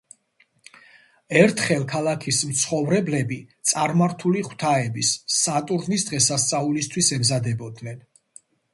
ერთხელ 1.41 1.85
ქალაქის 1.91 2.39
მცხოვრებლები 2.53 3.39
წარმართული 3.73 4.43
ღვთაების, 4.49 5.15
სატურნის 5.37 6.11
დღესასწაულისთვის 6.11 7.15
ემზადებოდნენ. 7.21 8.07